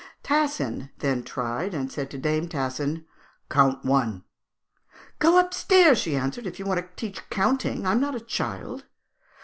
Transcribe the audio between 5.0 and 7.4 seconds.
'Go upstairs!' she answered, 'if you want to teach